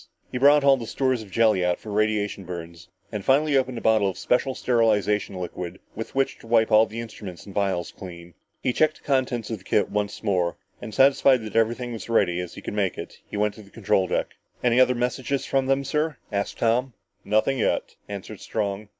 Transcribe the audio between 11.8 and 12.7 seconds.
was as ready as he